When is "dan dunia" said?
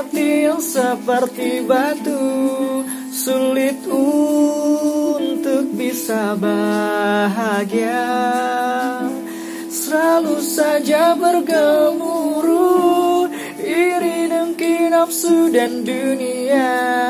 15.52-17.09